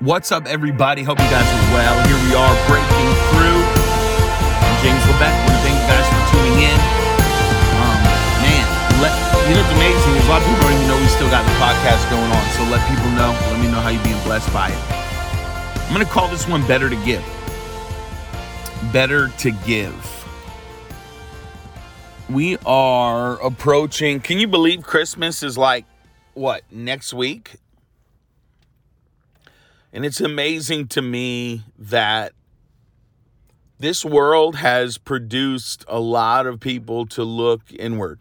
[0.00, 1.02] What's up, everybody?
[1.02, 1.96] Hope you guys are well.
[2.04, 3.60] Here we are breaking through.
[3.64, 5.32] I'm James Levesque.
[5.32, 6.78] I want to thank you guys for tuning in.
[7.80, 7.96] Um,
[8.44, 8.64] man,
[9.00, 9.08] let,
[9.48, 11.48] you know what's amazing is a lot of people don't even know we still got
[11.48, 12.44] the podcast going on.
[12.52, 13.32] So let people know.
[13.48, 14.76] Let me know how you're being blessed by it.
[15.88, 17.24] I'm going to call this one Better to Give.
[18.92, 19.96] Better to Give.
[22.28, 25.86] We are approaching, can you believe Christmas is like,
[26.34, 27.56] what, next week?
[29.96, 32.34] And it's amazing to me that
[33.78, 38.20] this world has produced a lot of people to look inward.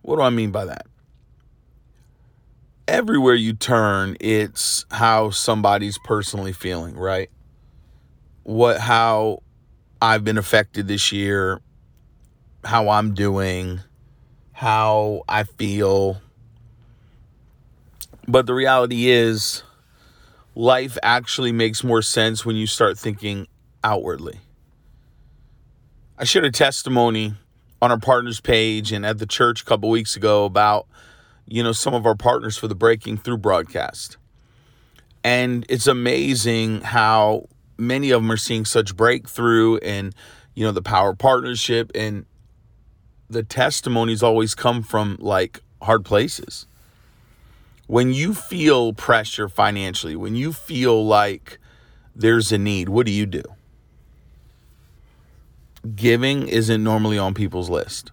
[0.00, 0.86] What do I mean by that?
[2.88, 7.28] Everywhere you turn, it's how somebody's personally feeling, right?
[8.44, 9.42] What how
[10.00, 11.60] I've been affected this year,
[12.64, 13.80] how I'm doing,
[14.52, 16.22] how I feel.
[18.26, 19.62] But the reality is
[20.56, 23.46] life actually makes more sense when you start thinking
[23.84, 24.40] outwardly.
[26.18, 27.34] I shared a testimony
[27.82, 30.88] on our partners page and at the church a couple weeks ago about
[31.46, 34.16] you know some of our partners for the breaking through broadcast.
[35.22, 40.14] And it's amazing how many of them are seeing such breakthrough and
[40.54, 42.24] you know the power of partnership and
[43.28, 46.66] the testimonies always come from like hard places
[47.86, 51.58] when you feel pressure financially, when you feel like
[52.14, 53.42] there's a need, what do you do?
[55.94, 58.10] Giving isn't normally on people's list.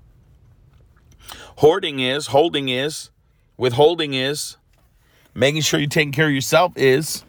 [1.57, 3.09] Hoarding is, holding is,
[3.57, 4.57] withholding is,
[5.33, 7.23] making sure you're taking care of yourself is.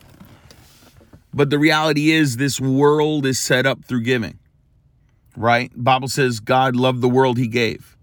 [1.32, 4.38] But the reality is, this world is set up through giving,
[5.36, 5.72] right?
[5.74, 7.96] Bible says God loved the world he gave.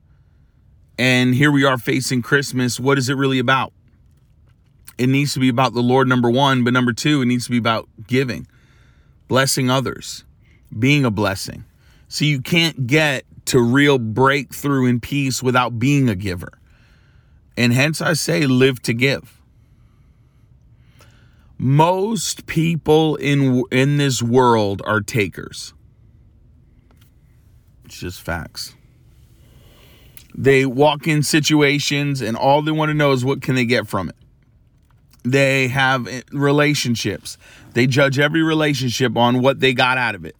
[0.97, 2.79] And here we are facing Christmas.
[2.79, 3.73] What is it really about?
[5.01, 7.49] It needs to be about the Lord, number one, but number two, it needs to
[7.49, 8.45] be about giving,
[9.27, 10.25] blessing others,
[10.77, 11.65] being a blessing.
[12.07, 16.51] So you can't get to real breakthrough in peace without being a giver.
[17.57, 19.41] And hence I say, live to give.
[21.57, 25.73] Most people in in this world are takers.
[27.85, 28.75] It's just facts.
[30.35, 33.87] They walk in situations and all they want to know is what can they get
[33.87, 34.15] from it.
[35.23, 37.37] They have eh, relationships.
[37.73, 40.35] They judge every relationship on what they got out of it.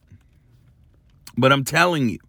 [1.38, 2.20] But I'm telling you,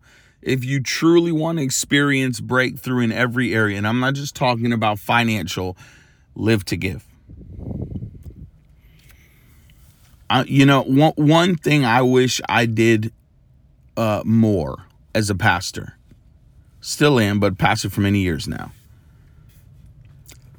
[0.42, 4.72] if you truly want to experience breakthrough in every area, and I'm not just talking
[4.72, 5.76] about financial,
[6.34, 7.04] live to give.
[10.28, 13.12] Uh, you know, one, one thing I wish I did
[13.96, 15.96] uh, more as a pastor,
[16.80, 18.72] still am, but pastor for many years now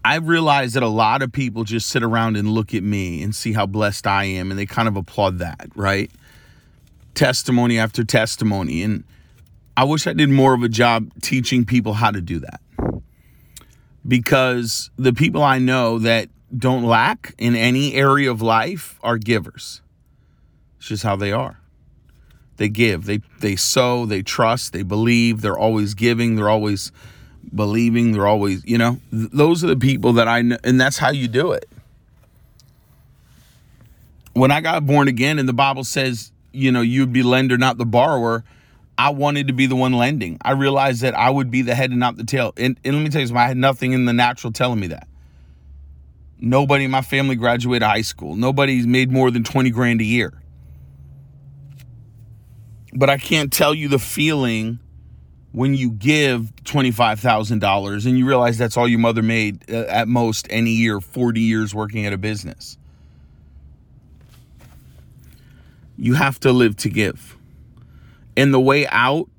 [0.06, 3.34] I've realized that a lot of people just sit around and look at me and
[3.34, 6.12] see how blessed I am and they kind of applaud that, right?
[7.16, 8.84] Testimony after testimony.
[8.84, 9.06] And
[9.78, 12.60] I wish I did more of a job teaching people how to do that.
[14.06, 19.82] Because the people I know that don't lack in any area of life are givers.
[20.78, 21.60] It's just how they are.
[22.58, 26.92] They give, they they sow, they trust, they believe, they're always giving, they're always
[27.54, 28.12] believing.
[28.12, 31.12] They're always, you know, th- those are the people that I know, and that's how
[31.12, 31.68] you do it.
[34.34, 37.78] When I got born again, and the Bible says, you know, you'd be lender, not
[37.78, 38.44] the borrower.
[38.98, 40.38] I wanted to be the one lending.
[40.44, 42.54] I realized that I would be the head and not the tail.
[42.58, 44.88] And, and let me tell you something, I had nothing in the natural telling me
[44.88, 45.08] that.
[46.40, 48.36] Nobody in my family graduated high school.
[48.36, 50.34] Nobody's made more than 20 grand a year.
[52.94, 54.80] But I can't tell you the feeling
[55.54, 60.48] when you give $25,000 and you realize that's all your mother made uh, at most
[60.50, 62.78] any year, 40 years working at a business.
[65.96, 67.38] You have to live to give.
[68.36, 69.30] And the way out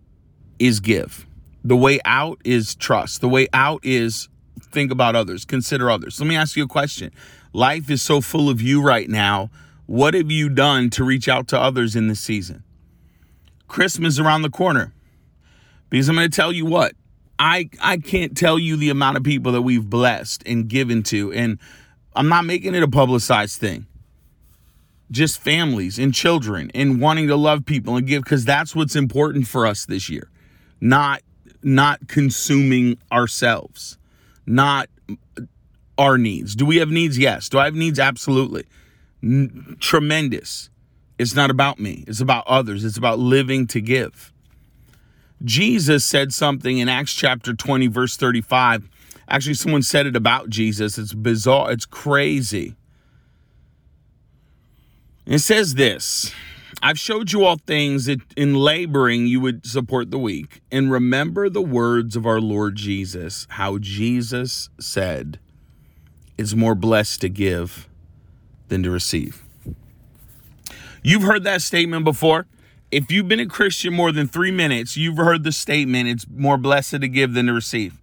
[0.60, 1.26] is give.
[1.64, 3.20] The way out is trust.
[3.20, 4.28] The way out is
[4.60, 6.20] think about others, consider others.
[6.20, 7.10] Let me ask you a question.
[7.52, 9.50] Life is so full of you right now.
[9.86, 12.62] What have you done to reach out to others in this season?
[13.66, 14.93] Christmas around the corner.
[15.90, 16.94] Because I'm going to tell you what,
[17.38, 21.32] I I can't tell you the amount of people that we've blessed and given to
[21.32, 21.58] and
[22.16, 23.86] I'm not making it a publicized thing.
[25.10, 29.46] Just families and children and wanting to love people and give cuz that's what's important
[29.46, 30.30] for us this year.
[30.80, 31.22] Not
[31.62, 33.98] not consuming ourselves.
[34.46, 34.88] Not
[35.98, 36.54] our needs.
[36.54, 37.18] Do we have needs?
[37.18, 37.48] Yes.
[37.48, 37.98] Do I have needs?
[37.98, 38.64] Absolutely.
[39.22, 40.70] N- tremendous.
[41.18, 42.04] It's not about me.
[42.06, 42.84] It's about others.
[42.84, 44.32] It's about living to give.
[45.42, 48.88] Jesus said something in Acts chapter 20, verse 35.
[49.28, 50.98] Actually, someone said it about Jesus.
[50.98, 51.72] It's bizarre.
[51.72, 52.76] It's crazy.
[55.26, 56.32] It says this
[56.82, 60.60] I've showed you all things that in laboring you would support the weak.
[60.70, 65.38] And remember the words of our Lord Jesus, how Jesus said,
[66.36, 67.88] It's more blessed to give
[68.68, 69.42] than to receive.
[71.02, 72.46] You've heard that statement before.
[72.94, 76.56] If you've been a Christian more than three minutes, you've heard the statement, It's more
[76.56, 78.00] blessed to give than to receive.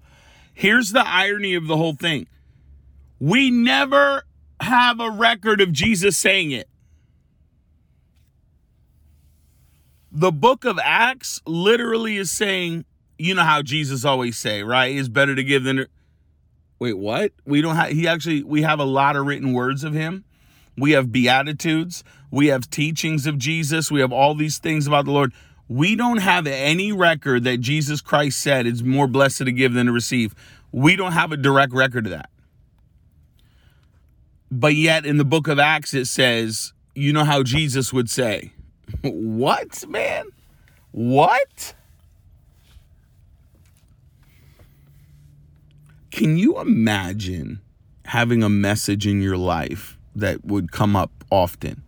[0.53, 2.27] Here's the irony of the whole thing
[3.17, 4.25] we never
[4.59, 6.67] have a record of Jesus saying it.
[10.11, 12.83] The book of Acts literally is saying,
[13.17, 14.93] you know how Jesus always say, right?
[14.93, 15.88] It's better to give than to...
[16.79, 17.31] Wait, what?
[17.45, 20.25] We don't have he actually we have a lot of written words of him.
[20.81, 25.11] We have beatitudes, we have teachings of Jesus, we have all these things about the
[25.11, 25.31] Lord.
[25.67, 29.85] We don't have any record that Jesus Christ said it's more blessed to give than
[29.85, 30.33] to receive.
[30.71, 32.31] We don't have a direct record of that.
[34.49, 38.51] But yet in the book of Acts, it says, you know how Jesus would say,
[39.03, 40.25] What, man?
[40.89, 41.75] What?
[46.09, 47.61] Can you imagine
[48.05, 51.83] having a message in your life that would come up often?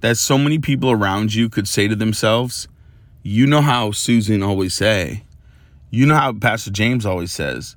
[0.00, 2.68] That so many people around you could say to themselves,
[3.22, 5.24] You know how Susan always say,
[5.90, 7.76] you know how Pastor James always says,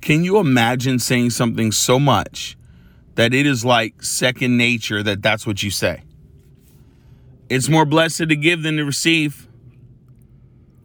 [0.00, 2.56] Can you imagine saying something so much
[3.20, 6.02] that it is like second nature that that's what you say.
[7.50, 9.46] It's more blessed to give than to receive.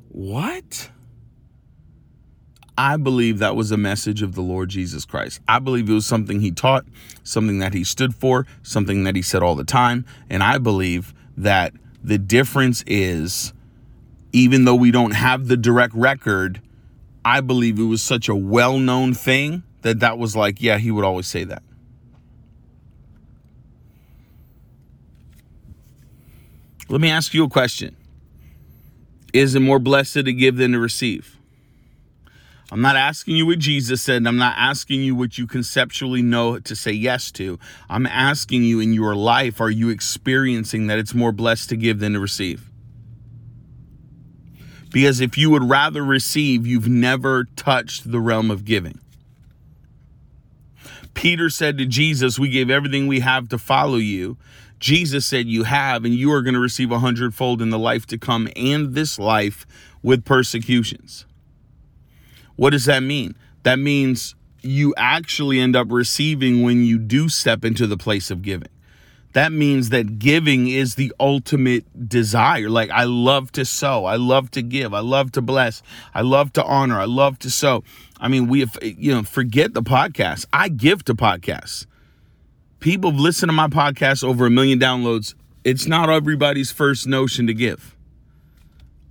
[0.09, 0.89] What?
[2.77, 5.39] I believe that was a message of the Lord Jesus Christ.
[5.47, 6.85] I believe it was something he taught,
[7.23, 10.05] something that he stood for, something that he said all the time.
[10.29, 11.73] And I believe that
[12.03, 13.53] the difference is,
[14.33, 16.61] even though we don't have the direct record,
[17.23, 20.91] I believe it was such a well known thing that that was like, yeah, he
[20.91, 21.63] would always say that.
[26.89, 27.95] Let me ask you a question
[29.33, 31.39] Is it more blessed to give than to receive?
[32.71, 34.25] I'm not asking you what Jesus said.
[34.25, 37.59] I'm not asking you what you conceptually know to say yes to.
[37.89, 41.99] I'm asking you in your life, are you experiencing that it's more blessed to give
[41.99, 42.69] than to receive?
[44.91, 48.99] Because if you would rather receive, you've never touched the realm of giving.
[51.13, 54.37] Peter said to Jesus, We gave everything we have to follow you.
[54.79, 58.05] Jesus said you have, and you are going to receive a hundredfold in the life
[58.07, 59.65] to come and this life
[60.01, 61.25] with persecutions.
[62.55, 63.35] What does that mean?
[63.63, 68.41] That means you actually end up receiving when you do step into the place of
[68.41, 68.69] giving.
[69.33, 72.69] That means that giving is the ultimate desire.
[72.69, 74.05] Like, I love to sow.
[74.05, 74.93] I love to give.
[74.93, 75.83] I love to bless.
[76.13, 76.99] I love to honor.
[76.99, 77.83] I love to sow.
[78.17, 80.45] I mean, we have, you know, forget the podcast.
[80.53, 81.85] I give to podcasts
[82.85, 85.33] people have listened to my podcast over a million downloads.
[85.63, 87.95] It's not everybody's first notion to give.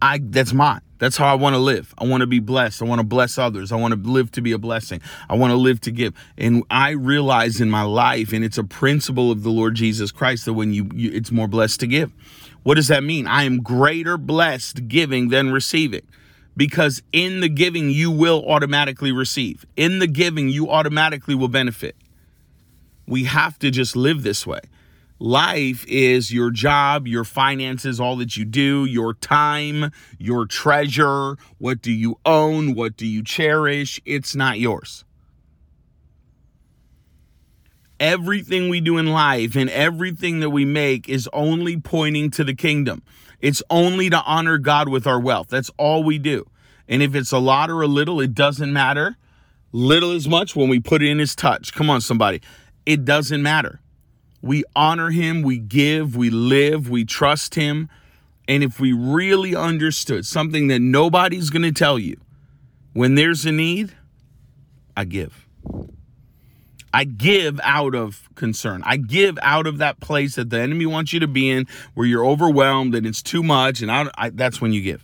[0.01, 0.81] I that's mine.
[1.05, 1.93] That's how I want to live.
[1.99, 2.81] I want to be blessed.
[2.81, 3.73] I want to bless others.
[3.73, 5.03] I want to live to be a blessing.
[5.29, 6.15] I want to live to give.
[6.39, 10.47] And I realize in my life, and it's a principle of the Lord Jesus Christ,
[10.47, 12.11] that when you, you it's more blessed to give.
[12.63, 13.27] What does that mean?
[13.27, 16.09] I am greater blessed giving than receiving
[16.57, 19.67] because in the giving you will automatically receive.
[19.77, 21.97] In the giving you automatically will benefit.
[23.07, 24.61] We have to just live this way.
[25.19, 31.37] Life is your job, your finances, all that you do, your time, your treasure.
[31.59, 32.75] What do you own?
[32.75, 34.01] What do you cherish?
[34.05, 35.05] It's not yours.
[38.01, 42.55] Everything we do in life and everything that we make is only pointing to the
[42.55, 43.03] kingdom.
[43.41, 45.49] It's only to honor God with our wealth.
[45.49, 46.45] That's all we do.
[46.89, 49.17] And if it's a lot or a little, it doesn't matter.
[49.71, 51.73] Little as much when we put it in His touch.
[51.73, 52.41] Come on, somebody
[52.87, 53.81] it doesn't matter.
[54.45, 57.89] We honor him, we give, we live, we trust him.
[58.47, 62.19] And if we really understood something that nobody's going to tell you,
[62.93, 63.97] when there's a need,
[64.95, 65.49] I give.
[66.93, 68.83] I give out of concern.
[68.85, 72.07] I give out of that place that the enemy wants you to be in where
[72.07, 73.81] you're overwhelmed and it's too much.
[73.81, 75.03] And I, I, that's when you give.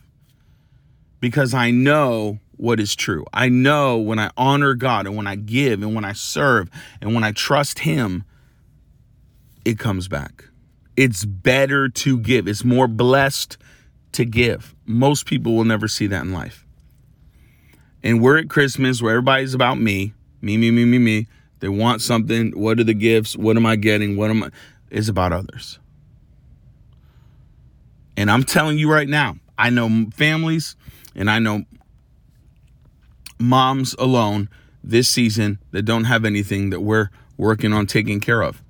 [1.19, 3.25] Because I know what is true.
[3.33, 6.71] I know when I honor God and when I give and when I serve
[7.01, 8.25] and when I trust Him,
[9.65, 10.45] it comes back.
[10.97, 13.57] It's better to give, it's more blessed
[14.13, 14.75] to give.
[14.87, 16.67] Most people will never see that in life.
[18.03, 21.27] And we're at Christmas where everybody's about me, me, me, me, me, me.
[21.61, 22.53] They want something.
[22.59, 23.37] What are the gifts?
[23.37, 24.17] What am I getting?
[24.17, 24.51] What am I?
[24.91, 25.79] It's about others.
[28.17, 30.77] And I'm telling you right now, I know families
[31.15, 31.65] and I know
[33.39, 34.49] moms alone
[34.83, 38.63] this season that don't have anything that we're working on taking care of.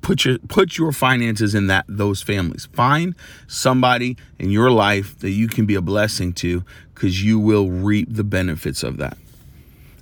[0.00, 2.66] Put your put your finances in that those families.
[2.72, 3.14] Find
[3.46, 6.64] somebody in your life that you can be a blessing to
[6.94, 9.18] because you will reap the benefits of that.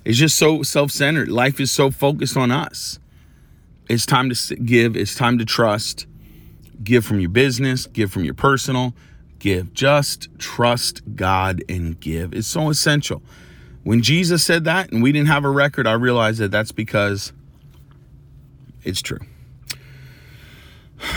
[0.03, 1.29] It's just so self-centered.
[1.29, 2.99] Life is so focused on us.
[3.89, 4.95] It's time to give.
[4.95, 6.05] It's time to trust.
[6.83, 7.87] Give from your business.
[7.87, 8.93] Give from your personal.
[9.39, 9.73] Give.
[9.73, 12.33] Just trust god and give.
[12.33, 13.21] It's so essential.
[13.83, 17.31] When jesus said that and we didn't have a record i realized that that's because
[18.83, 19.19] it's true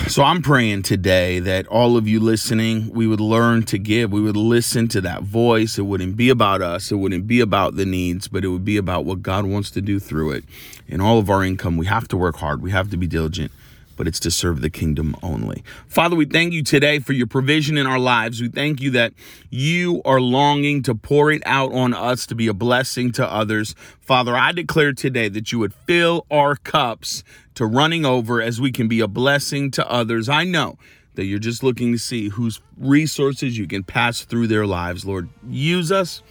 [0.08, 4.10] so I'm praying today that all of you listening, we would learn to give.
[4.10, 5.78] We would listen to that voice.
[5.78, 6.90] It wouldn't be about us.
[6.90, 9.82] It wouldn't be about the needs, but it would be about what God wants to
[9.82, 10.44] do through it.
[10.86, 12.62] In all of our income, we have to work hard.
[12.62, 13.52] We have to be diligent
[13.98, 15.64] but it's to serve the kingdom only.
[15.88, 18.40] Father, we thank you today for your provision in our lives.
[18.40, 19.12] We thank you that
[19.50, 23.74] you are longing to pour it out on us to be a blessing to others.
[24.00, 27.24] Father, I declare today that you would fill our cups
[27.56, 30.28] to running over as we can be a blessing to others.
[30.28, 30.78] I know
[31.16, 35.04] that you're just looking to see whose resources you can pass through their lives.
[35.04, 36.22] Lord, use us,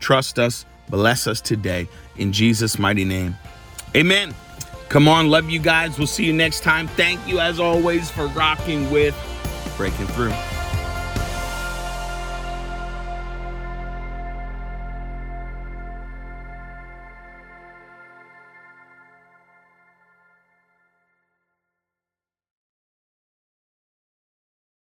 [0.00, 1.86] trust us, bless us today.
[2.16, 3.36] In Jesus' mighty name,
[3.94, 4.34] amen.
[4.92, 5.96] Come on, love you guys.
[5.96, 6.86] We'll see you next time.
[6.86, 9.16] Thank you, as always, for rocking with
[9.78, 10.34] Breaking Through.